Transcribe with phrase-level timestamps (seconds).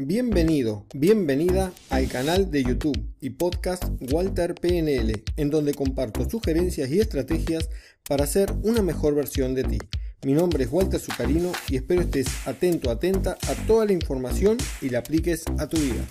[0.00, 3.82] Bienvenido, bienvenida al canal de YouTube y podcast
[4.12, 7.68] Walter PNL, en donde comparto sugerencias y estrategias
[8.08, 9.78] para ser una mejor versión de ti.
[10.24, 14.90] Mi nombre es Walter Zucarino y espero estés atento, atenta a toda la información y
[14.90, 16.04] la apliques a tu vida.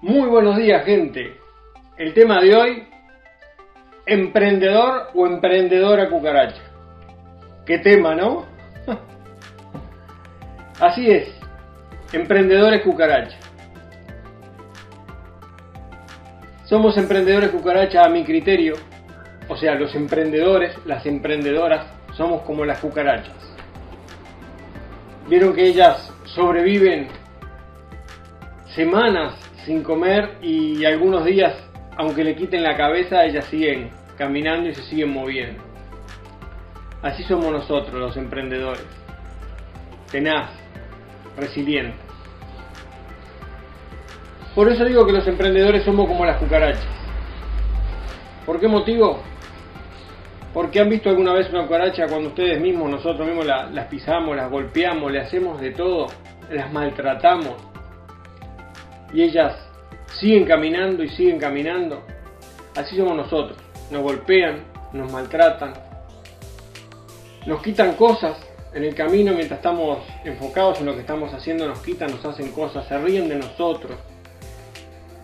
[0.00, 1.34] Muy buenos días gente.
[1.98, 2.82] El tema de hoy,
[4.06, 6.65] emprendedor o emprendedora cucaracha.
[7.66, 8.46] Qué tema, ¿no?
[10.80, 11.28] Así es,
[12.12, 13.36] emprendedores cucaracha.
[16.64, 18.74] Somos emprendedores cucaracha a mi criterio,
[19.48, 23.34] o sea, los emprendedores, las emprendedoras, somos como las cucarachas.
[25.28, 27.08] Vieron que ellas sobreviven
[28.76, 31.54] semanas sin comer y algunos días,
[31.96, 35.65] aunque le quiten la cabeza, ellas siguen caminando y se siguen moviendo.
[37.02, 38.84] Así somos nosotros los emprendedores.
[40.10, 40.50] Tenaz,
[41.36, 42.00] resilientes.
[44.54, 46.86] Por eso digo que los emprendedores somos como las cucarachas.
[48.46, 49.20] ¿Por qué motivo?
[50.54, 54.50] Porque han visto alguna vez una cucaracha cuando ustedes mismos, nosotros mismos las pisamos, las
[54.50, 56.06] golpeamos, le hacemos de todo,
[56.50, 57.54] las maltratamos
[59.12, 59.54] y ellas
[60.18, 62.02] siguen caminando y siguen caminando.
[62.74, 63.58] Así somos nosotros.
[63.90, 65.72] Nos golpean, nos maltratan,
[67.46, 68.36] nos quitan cosas
[68.74, 72.50] en el camino mientras estamos enfocados en lo que estamos haciendo, nos quitan, nos hacen
[72.52, 73.96] cosas, se ríen de nosotros,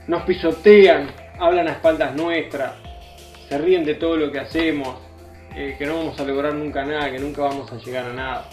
[0.06, 2.74] nos pisotean, hablan a espaldas nuestras,
[3.48, 4.96] se ríen de todo lo que hacemos,
[5.54, 8.48] eh, que no vamos a lograr nunca nada, que nunca vamos a llegar a nada.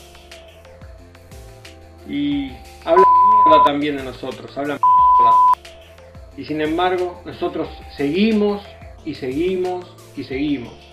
[2.08, 2.52] Y
[2.83, 5.38] hablan también de nosotros, hablan mierda.
[6.36, 8.64] Y sin embargo, nosotros seguimos
[9.06, 9.86] y seguimos
[10.17, 10.89] y seguimos.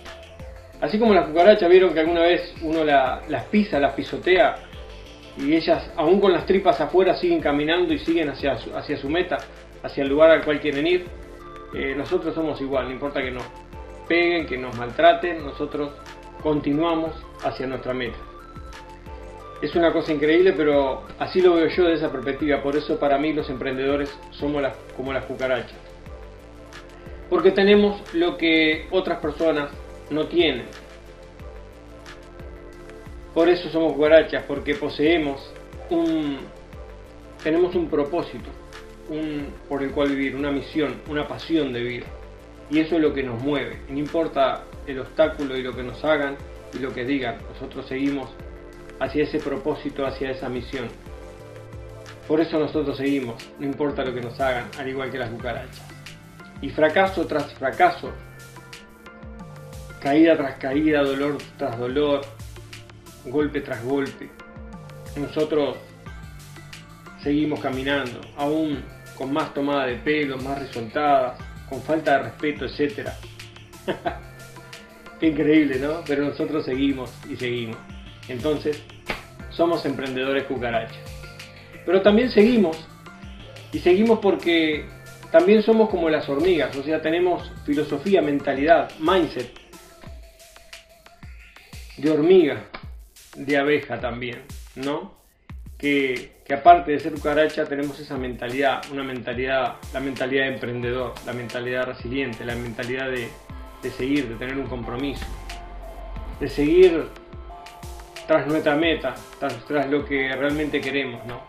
[0.81, 4.55] Así como las cucarachas vieron que alguna vez uno las pisa, las pisotea
[5.37, 9.09] y ellas, aún con las tripas afuera, siguen caminando y siguen hacia su, hacia su
[9.09, 9.37] meta,
[9.83, 11.05] hacia el lugar al cual quieren ir.
[11.73, 13.43] Eh, nosotros somos igual, no importa que nos
[14.07, 15.91] peguen, que nos maltraten, nosotros
[16.41, 17.11] continuamos
[17.43, 18.17] hacia nuestra meta.
[19.61, 22.61] Es una cosa increíble, pero así lo veo yo de esa perspectiva.
[22.61, 24.63] Por eso para mí los emprendedores somos
[24.95, 25.77] como las cucarachas.
[27.29, 29.69] Porque tenemos lo que otras personas
[30.09, 30.65] no tienen.
[33.33, 35.51] Por eso somos cucarachas, porque poseemos
[35.89, 36.39] un,
[37.43, 38.49] tenemos un propósito
[39.09, 42.05] un, por el cual vivir, una misión, una pasión de vivir.
[42.69, 43.81] Y eso es lo que nos mueve.
[43.89, 46.35] No importa el obstáculo y lo que nos hagan
[46.73, 48.29] y lo que digan, nosotros seguimos
[48.99, 50.87] hacia ese propósito, hacia esa misión.
[52.27, 55.87] Por eso nosotros seguimos, no importa lo que nos hagan, al igual que las cucarachas.
[56.61, 58.11] Y fracaso tras fracaso,
[60.07, 62.21] caída tras caída, dolor tras dolor,
[63.25, 64.29] golpe tras golpe.
[65.17, 65.75] Nosotros
[67.21, 68.85] seguimos caminando, aún
[69.17, 71.35] con más tomada de pelo, más resoltada,
[71.67, 73.09] con falta de respeto, etc.
[75.19, 76.01] Qué increíble, ¿no?
[76.07, 77.77] Pero nosotros seguimos y seguimos.
[78.29, 78.81] Entonces,
[79.49, 81.03] somos emprendedores cucarachas.
[81.85, 82.77] Pero también seguimos,
[83.73, 84.85] y seguimos porque
[85.33, 89.66] también somos como las hormigas, o sea, tenemos filosofía, mentalidad, mindset
[91.97, 92.63] de hormiga,
[93.35, 94.43] de abeja también,
[94.75, 95.15] ¿no?
[95.77, 101.33] Que, aparte de ser cucaracha tenemos esa mentalidad, una mentalidad, la mentalidad de emprendedor, la
[101.33, 103.27] mentalidad resiliente, la mentalidad de,
[103.83, 105.25] de seguir, de tener un compromiso,
[106.39, 107.07] de seguir
[108.27, 111.41] tras nuestra meta, tras, lo que realmente queremos, ¿no?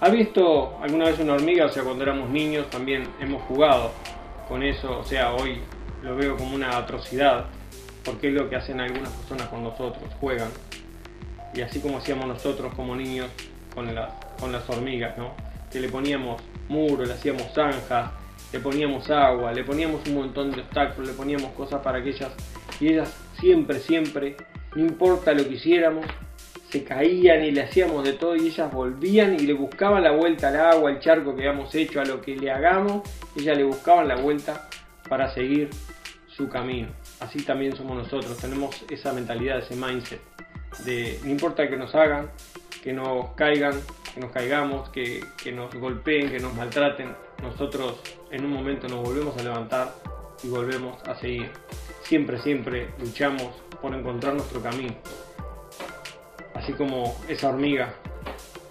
[0.00, 1.66] ¿Ha visto alguna vez una hormiga?
[1.66, 3.92] O sea, cuando éramos niños también hemos jugado
[4.48, 5.60] con eso, o sea, hoy
[6.02, 7.46] lo veo como una atrocidad,
[8.06, 10.48] porque es lo que hacen algunas personas con nosotros, juegan.
[11.52, 13.26] Y así como hacíamos nosotros como niños
[13.74, 15.34] con, las hormigas, ¿no?
[15.70, 18.12] Que le poníamos muros, le hacíamos zanjas,
[18.52, 22.30] le poníamos agua, le poníamos un montón de obstáculos, le poníamos cosas para que ellas,
[22.80, 24.36] y ellas siempre, siempre
[24.74, 26.06] no importa lo que hiciéramos,
[26.70, 30.48] se caían y le hacíamos de todo y ellas volvían y le buscaban la vuelta
[30.48, 33.02] al agua, al charco que habíamos hecho, a lo que le hagamos,
[33.36, 34.68] ellas le buscaban la vuelta
[35.08, 35.70] para seguir
[36.28, 36.88] su camino.
[37.20, 40.20] Así también somos nosotros, tenemos esa mentalidad, ese mindset
[40.84, 42.30] de no importa que nos hagan,
[42.82, 43.80] que nos caigan,
[44.14, 49.02] que nos caigamos, que, que nos golpeen, que nos maltraten, nosotros en un momento nos
[49.02, 49.94] volvemos a levantar
[50.42, 51.50] y volvemos a seguir.
[52.02, 54.94] Siempre, siempre luchamos por encontrar nuestro camino.
[56.54, 57.94] Así como esa hormiga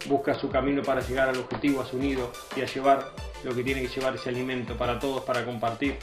[0.07, 3.11] busca su camino para llegar al objetivo, a su nido y a llevar
[3.43, 5.97] lo que tiene que llevar ese alimento para todos, para compartir.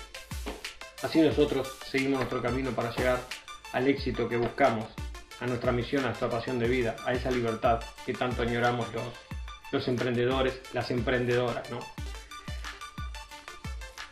[1.03, 3.21] Así nosotros seguimos nuestro camino para llegar
[3.73, 4.87] al éxito que buscamos,
[5.41, 9.05] a nuestra misión, a nuestra pasión de vida, a esa libertad que tanto añoramos los,
[9.73, 11.81] los emprendedores, las emprendedoras, ¿no?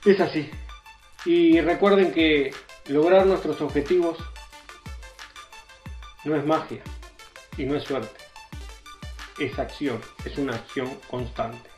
[0.04, 0.50] Es así.
[1.24, 2.52] Y recuerden que
[2.88, 4.18] lograr nuestros objetivos
[6.24, 6.82] no es magia
[7.56, 8.18] y no es suerte.
[9.38, 11.70] Es acción, es una acción constante.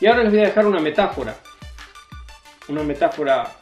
[0.00, 1.36] Y ahora les voy a dejar una metáfora.
[2.68, 3.52] Una metáfora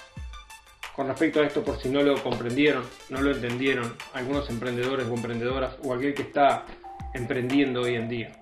[0.94, 5.14] con respecto a esto por si no lo comprendieron, no lo entendieron algunos emprendedores o
[5.14, 6.64] emprendedoras o aquel que está
[7.12, 8.32] emprendiendo hoy en día.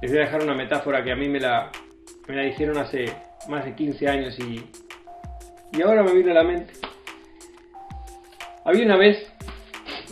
[0.00, 1.70] Les voy a dejar una metáfora que a mí me la,
[2.28, 3.06] me la dijeron hace
[3.48, 4.64] más de 15 años y,
[5.72, 6.72] y ahora me viene a la mente.
[8.64, 9.26] Había una vez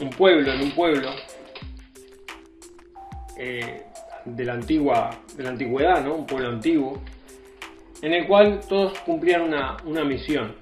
[0.01, 1.11] un pueblo, en un pueblo
[3.37, 3.85] eh,
[4.25, 6.15] de, la antigua, de la antigüedad, ¿no?
[6.15, 7.01] un pueblo antiguo,
[8.03, 10.57] en el cual todos cumplían una, una misión.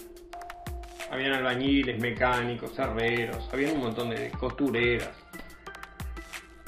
[1.14, 5.12] Habían albañiles, mecánicos, herreros, había un montón de costureras.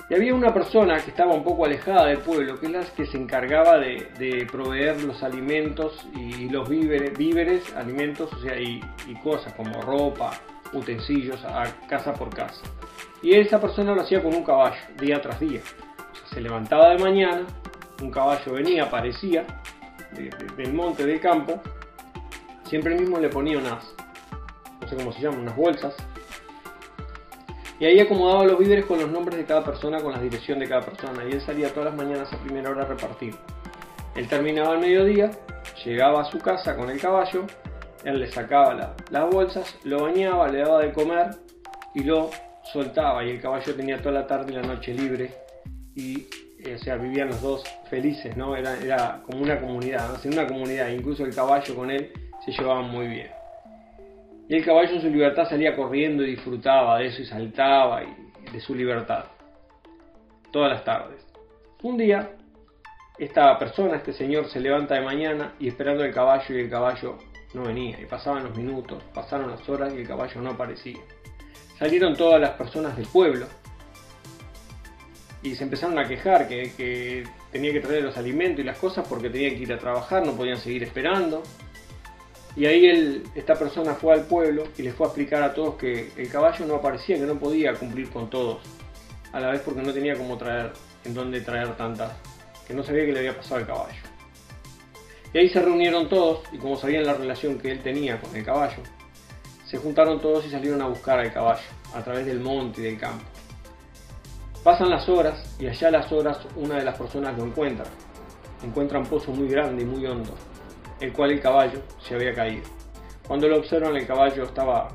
[0.09, 3.07] Y había una persona que estaba un poco alejada del pueblo, que es la que
[3.07, 8.81] se encargaba de, proveer los alimentos y los víveres, víveres alimentos, o sea, y,
[9.21, 10.31] cosas como ropa,
[10.73, 12.63] utensilios a casa por casa.
[13.23, 15.61] Y esa persona lo hacía con un caballo, día tras día.
[16.33, 17.45] se levantaba de mañana,
[18.01, 19.45] un caballo venía, aparecía
[20.57, 21.61] del monte, del campo,
[22.63, 23.97] siempre mismo le ponía unas,
[24.87, 25.95] no sé cómo se llaman, unas bolsas.
[27.79, 30.69] Y ahí acomodaba los víveres con los nombres de cada persona, con la dirección de
[30.69, 31.25] cada persona.
[31.25, 33.35] Y él salía todas las mañanas a primera hora a repartir.
[34.15, 35.31] Él terminaba al mediodía,
[35.85, 37.45] llegaba a su casa con el caballo,
[38.05, 41.31] él le sacaba las bolsas, lo bañaba, le daba de comer
[41.95, 42.31] y lo
[42.73, 43.25] soltaba.
[43.25, 45.33] Y el caballo tenía toda la tarde y la noche libre.
[45.95, 46.29] Y
[46.61, 48.57] eh, o sea, vivían los dos felices, ¿no?
[48.57, 50.31] Era, era como una comunidad, ¿no?
[50.31, 52.13] una comunidad, incluso el caballo con él
[52.45, 53.31] se llevaban muy bien.
[54.49, 58.53] Y el caballo en su libertad salía corriendo y disfrutaba de eso y saltaba y
[58.53, 59.25] de su libertad.
[60.53, 61.27] Todas las tardes.
[61.83, 62.31] Un día,
[63.19, 67.19] esta persona, este señor, se levanta de mañana y esperando el caballo y el caballo
[67.55, 68.01] no venía.
[68.01, 71.01] Y pasaban los minutos, pasaron las horas y el caballo no aparecía.
[71.79, 73.47] Salieron todas las personas del pueblo
[75.43, 79.07] y se empezaron a quejar que, que tenía que traer los alimentos y las cosas
[79.09, 81.43] porque tenía que ir a trabajar, no podían seguir esperando.
[82.57, 85.75] Y ahí él, esta persona fue al pueblo y les fue a explicar a todos
[85.75, 88.61] que el caballo no aparecía, que no podía cumplir con todos,
[89.33, 90.73] a la vez porque no tenía cómo traer,
[91.05, 92.13] en dónde traer tantas,
[92.67, 94.03] que no sabía qué le había pasado al caballo.
[95.35, 98.43] Y ahí se reunieron todos y como sabían la relación que él tenía con el
[98.43, 98.83] caballo,
[99.67, 102.99] se juntaron todos y salieron a buscar al caballo a través del monte y del
[102.99, 103.25] campo.
[104.65, 107.85] Pasan las horas y allá a las horas una de las personas lo encuentra.
[108.65, 110.35] Encuentra un pozo muy grande y muy hondo
[111.01, 112.65] el cual el caballo se había caído.
[113.27, 114.89] Cuando lo observan el caballo estaba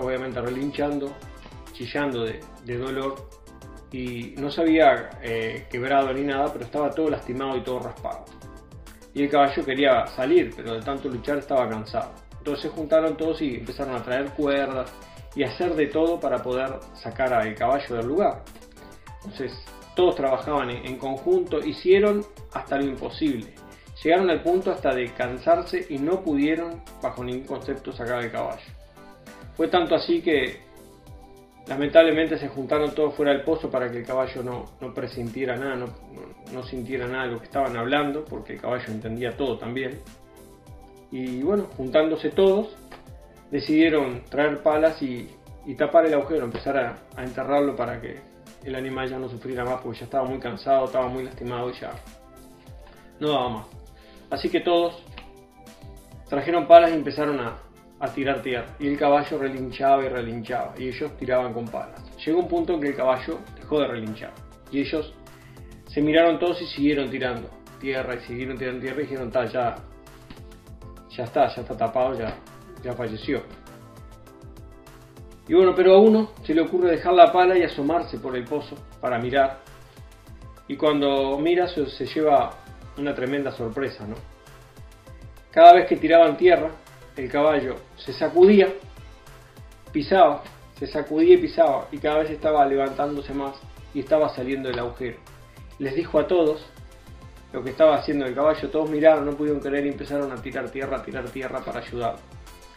[0.00, 1.12] obviamente relinchando,
[1.72, 2.40] chillando de,
[2.78, 3.28] dolor
[3.90, 8.24] y no se había eh, quebrado ni nada, pero estaba todo lastimado y todo raspado.
[9.14, 12.12] Y el caballo quería salir, pero de tanto luchar estaba cansado.
[12.38, 14.92] Entonces juntaron todos y empezaron a traer cuerdas
[15.34, 18.42] y hacer de todo para poder sacar al caballo del lugar.
[19.24, 19.52] Entonces
[19.96, 23.54] todos trabajaban en conjunto, hicieron hasta lo imposible
[24.02, 28.62] Llegaron al punto hasta de cansarse y no pudieron, bajo ningún concepto, sacar el caballo.
[29.56, 30.60] Fue tanto así que
[31.66, 35.74] lamentablemente se juntaron todos fuera del pozo para que el caballo no, no presintiera nada,
[35.74, 35.86] no,
[36.52, 39.98] no, sintiera nada de lo que estaban hablando, porque el caballo entendía todo también.
[41.10, 42.76] Y bueno, juntándose todos,
[43.50, 45.28] decidieron traer palas y,
[45.76, 48.16] tapar el agujero, empezar a, a, enterrarlo para que
[48.64, 51.72] el animal ya no sufriera más, porque ya estaba muy cansado, estaba muy lastimado y
[51.74, 51.90] ya
[53.18, 53.77] no daba más.
[54.30, 55.02] Así que todos
[56.28, 57.58] trajeron palas y empezaron a,
[58.14, 58.76] tirar tierra.
[58.78, 60.74] Y el caballo relinchaba y relinchaba.
[60.78, 62.00] Y ellos tiraban con palas.
[62.24, 64.32] Llegó un punto en que el caballo dejó de relinchar.
[64.70, 65.12] Y ellos
[65.86, 67.48] se miraron todos y siguieron tirando
[67.80, 69.76] tierra y siguieron tirando tierra y dijeron, ya,
[71.10, 72.36] ya está, ya está tapado, ya,
[72.84, 73.42] ya falleció.
[75.48, 78.44] Y bueno, pero a uno se le ocurre dejar la pala y asomarse por el
[78.44, 79.60] pozo para mirar.
[80.68, 82.50] Y cuando mira se lleva
[82.98, 84.16] una tremenda sorpresa, ¿no?
[85.50, 86.70] Cada vez que tiraban tierra,
[87.16, 88.68] el caballo se sacudía,
[89.92, 90.42] pisaba,
[90.78, 93.56] se sacudía y pisaba, y cada vez estaba levantándose más
[93.94, 95.18] y estaba saliendo del agujero.
[95.78, 96.64] Les dijo a todos
[97.52, 100.70] lo que estaba haciendo el caballo, todos miraron, no pudieron creer y empezaron a tirar
[100.70, 102.16] tierra, a tirar tierra para ayudar.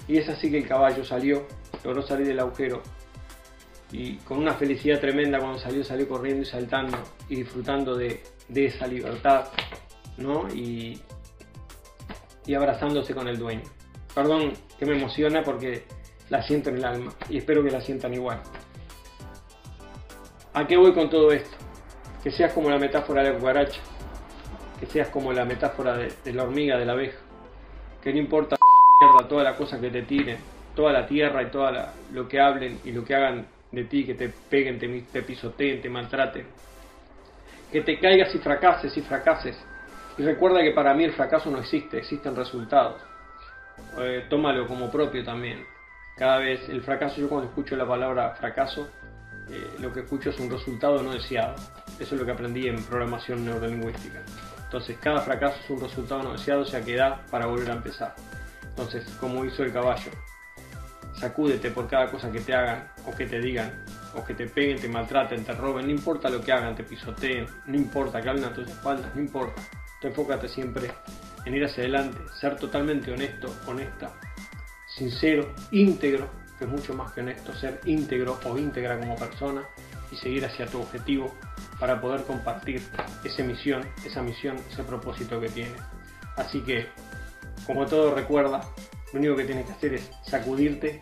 [0.07, 1.45] Y es así que el caballo salió,
[1.83, 2.81] logró salir del agujero
[3.91, 6.97] y con una felicidad tremenda cuando salió, salió corriendo y saltando
[7.27, 9.47] y disfrutando de, de esa libertad
[10.53, 11.01] Y,
[12.55, 13.63] abrazándose con el dueño.
[14.13, 15.85] Perdón que me emociona porque
[16.29, 18.41] la siento en el alma y espero que la sientan igual.
[20.53, 21.55] ¿A qué voy con todo esto?
[22.23, 23.79] Que seas como la metáfora de la cucaracha,
[24.79, 27.19] que seas como la metáfora de, la hormiga, de la abeja,
[28.03, 28.57] que no importa
[29.01, 30.37] mierda, toda la cosa que te tiren,
[30.75, 31.71] toda la tierra y todo
[32.11, 34.77] lo que hablen y lo que hagan de ti, que te peguen,
[35.07, 36.45] te pisoteen, te maltraten,
[37.71, 39.57] que te caigas y fracases y fracases.
[40.17, 43.01] Y recuerda que para mí el fracaso no existe, existen resultados.
[43.99, 45.65] Eh, tómalo como propio también.
[46.17, 48.89] Cada vez el fracaso, yo cuando escucho la palabra fracaso,
[49.49, 51.55] eh, lo que escucho es un resultado no deseado.
[51.99, 54.21] Eso es lo que aprendí en programación neurolingüística.
[54.63, 57.73] Entonces, cada fracaso es un resultado no deseado, o sea que da para volver a
[57.73, 58.15] empezar.
[58.63, 60.11] Entonces, como hizo el caballo,
[61.13, 63.83] sacúdete por cada cosa que te hagan o que te digan,
[64.15, 67.45] o que te peguen, te maltraten, te roben, no importa lo que hagan, te pisoteen,
[67.65, 69.61] no importa que hablen a tus espaldas, no importa.
[70.03, 70.91] Enfócate siempre
[71.45, 74.11] en ir hacia adelante, ser totalmente honesto, honesta,
[74.87, 76.27] sincero, íntegro,
[76.57, 79.63] que es mucho más que honesto, ser íntegro o íntegra como persona
[80.11, 81.33] y seguir hacia tu objetivo
[81.79, 82.81] para poder compartir
[83.23, 85.81] esa misión, esa misión, ese propósito que tienes.
[86.35, 86.87] Así que,
[87.65, 88.61] como todo recuerda,
[89.13, 90.99] lo único que tienes que hacer es sacudirte,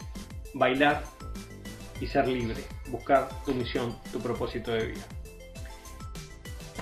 [0.54, 1.04] bailar
[2.00, 5.19] y ser libre, buscar tu misión, tu propósito de vida.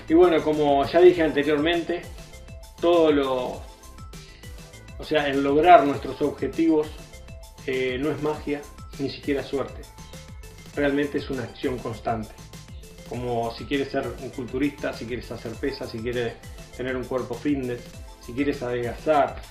[0.09, 2.01] Y bueno, como ya dije anteriormente,
[2.79, 3.61] todo lo,
[4.97, 6.87] o sea, el lograr nuestros objetivos
[7.65, 8.61] eh, no es magia,
[8.99, 9.81] ni siquiera suerte.
[10.75, 12.29] Realmente es una acción constante.
[13.09, 16.33] Como si quieres ser un culturista, si quieres hacer pesas, si quieres
[16.75, 17.81] tener un cuerpo fitness,
[18.25, 19.41] si quieres adelgazar,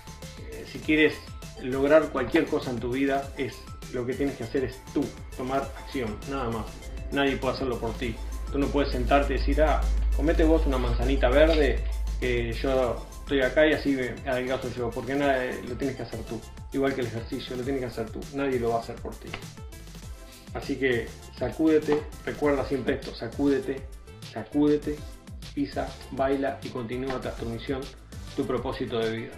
[0.50, 1.14] eh, si quieres
[1.62, 3.56] lograr cualquier cosa en tu vida, es
[3.92, 5.04] lo que tienes que hacer es tú,
[5.36, 6.66] tomar acción, nada más.
[7.12, 8.14] Nadie puede hacerlo por ti.
[8.52, 9.80] Tú no puedes sentarte y decir, ah,
[10.16, 11.78] comete vos una manzanita verde
[12.18, 16.20] que yo estoy acá y así me adelgazo yo, porque nada, lo tienes que hacer
[16.20, 16.40] tú.
[16.72, 19.14] Igual que el ejercicio, lo tienes que hacer tú, nadie lo va a hacer por
[19.16, 19.28] ti.
[20.54, 21.06] Así que
[21.38, 23.82] sacúdete, recuerda siempre esto, sacúdete,
[24.32, 24.96] sacúdete,
[25.54, 27.82] pisa, baila y continúa tras tu misión,
[28.34, 29.32] tu propósito de vida.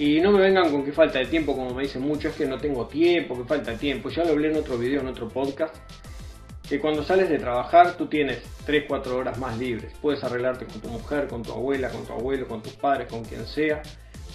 [0.00, 2.46] Y no me vengan con que falta de tiempo, como me dicen muchos, es que
[2.46, 4.08] no tengo tiempo, que falta de tiempo.
[4.10, 5.74] Ya lo hablé en otro video, en otro podcast,
[6.68, 9.92] que cuando sales de trabajar tú tienes 3-4 horas más libres.
[10.02, 13.24] Puedes arreglarte con tu mujer, con tu abuela, con tu abuelo, con tus padres, con
[13.24, 13.82] quien sea,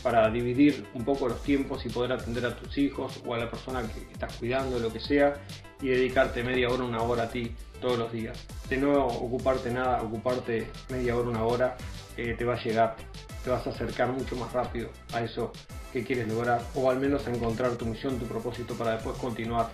[0.02, 3.50] para dividir un poco los tiempos y poder atender a tus hijos o a la
[3.50, 5.36] persona que estás cuidando, lo que sea,
[5.82, 8.38] y dedicarte media hora, una hora a ti todos los días.
[8.68, 11.78] De no ocuparte nada, ocuparte media hora, una hora,
[12.18, 12.96] eh, te va a llegar,
[13.44, 15.52] te vas a acercar mucho más rápido a eso
[15.92, 19.70] que quieres lograr, o al menos a encontrar tu misión, tu propósito para después continuar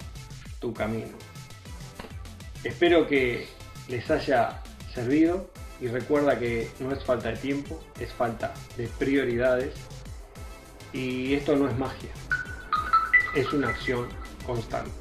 [0.60, 1.18] tu camino.
[2.64, 3.48] Espero que
[3.88, 4.62] les haya
[4.94, 5.50] servido
[5.80, 9.74] y recuerda que no es falta de tiempo, es falta de prioridades
[10.92, 12.10] y esto no es magia,
[13.34, 14.10] es una acción
[14.46, 14.92] constante.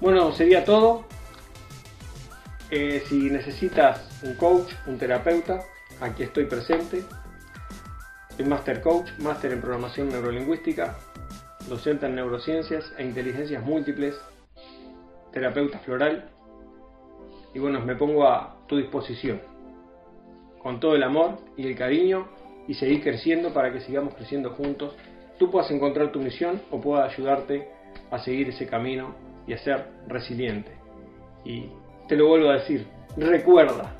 [0.00, 1.04] Bueno, sería todo.
[2.70, 5.64] Eh, si necesitas un coach, un terapeuta,
[6.00, 7.04] aquí estoy presente.
[8.36, 10.96] Soy Master Coach, Máster en Programación Neurolingüística,
[11.68, 14.14] docente en Neurociencias e Inteligencias Múltiples
[15.34, 16.30] terapeuta floral.
[17.52, 19.40] Y bueno, me pongo a tu disposición,
[20.62, 22.28] con todo el amor y el cariño,
[22.66, 24.96] y seguir creciendo para que sigamos creciendo juntos.
[25.38, 27.68] Tú puedas encontrar tu misión o pueda ayudarte
[28.10, 29.14] a seguir ese camino
[29.46, 30.72] y a ser resiliente.
[31.44, 31.68] Y
[32.08, 32.86] te lo vuelvo a decir,
[33.16, 33.94] recuerda,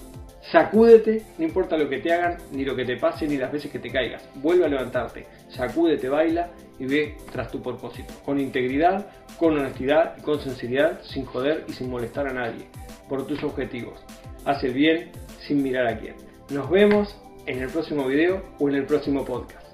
[0.50, 3.72] Sacúdete, no importa lo que te hagan, ni lo que te pase, ni las veces
[3.72, 4.28] que te caigas.
[4.36, 8.12] Vuelve a levantarte, sacúdete, baila y ve tras tu propósito.
[8.24, 9.06] Con integridad,
[9.38, 12.66] con honestidad y con sinceridad, sin joder y sin molestar a nadie.
[13.08, 14.00] Por tus objetivos.
[14.44, 15.10] Haz el bien
[15.46, 16.14] sin mirar a quién.
[16.50, 19.64] Nos vemos en el próximo video o en el próximo podcast.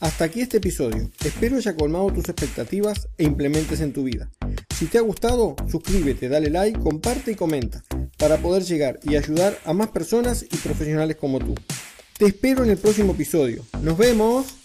[0.00, 1.10] Hasta aquí este episodio.
[1.24, 4.30] Espero haya colmado tus expectativas e implementes en tu vida.
[4.82, 7.84] Si te ha gustado, suscríbete, dale like, comparte y comenta
[8.18, 11.54] para poder llegar y ayudar a más personas y profesionales como tú.
[12.18, 13.64] Te espero en el próximo episodio.
[13.80, 14.61] Nos vemos.